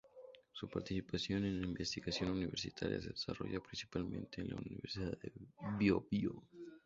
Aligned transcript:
Su 0.51 0.67
participación 0.67 1.45
en 1.45 1.75
gestión 1.75 2.31
universitaria 2.31 2.99
se 2.99 3.09
desarrolla 3.11 3.59
principalmente 3.61 4.41
en 4.41 4.49
la 4.49 4.55
Universidad 4.55 5.15
del 5.19 5.47
Bío-Bío. 5.77 6.41